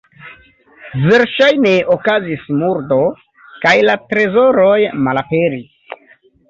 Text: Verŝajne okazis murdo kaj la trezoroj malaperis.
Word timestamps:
Verŝajne 1.03 1.73
okazis 1.97 2.49
murdo 2.63 2.99
kaj 3.67 3.75
la 3.91 4.01
trezoroj 4.09 4.77
malaperis. 5.09 6.01